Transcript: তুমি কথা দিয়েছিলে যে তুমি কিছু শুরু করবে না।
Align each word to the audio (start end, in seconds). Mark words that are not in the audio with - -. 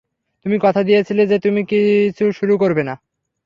তুমি 0.45 0.57
কথা 0.61 0.81
দিয়েছিলে 0.83 1.23
যে 1.27 1.37
তুমি 1.39 1.61
কিছু 1.71 2.25
শুরু 2.31 2.53
করবে 2.57 2.83
না। 2.83 2.95